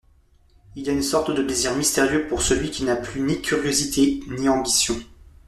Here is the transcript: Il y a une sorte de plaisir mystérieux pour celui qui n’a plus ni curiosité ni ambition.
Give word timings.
Il 0.75 0.81
y 0.83 0.89
a 0.89 0.93
une 0.93 1.03
sorte 1.03 1.29
de 1.29 1.43
plaisir 1.43 1.75
mystérieux 1.75 2.25
pour 2.27 2.41
celui 2.41 2.71
qui 2.71 2.83
n’a 2.85 2.95
plus 2.95 3.21
ni 3.21 3.39
curiosité 3.39 4.19
ni 4.31 4.49
ambition. 4.49 4.99